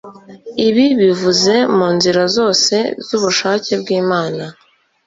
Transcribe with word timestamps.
ibi 0.67 0.85
bivuze 0.99 1.53
mu 1.75 1.87
nzira 1.95 2.23
zose 2.37 2.75
z'ubushake 3.05 3.71
bw'Imana. 3.81 4.43